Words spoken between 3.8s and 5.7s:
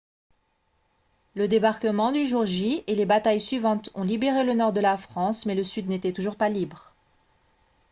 ont libéré le nord de la france mais le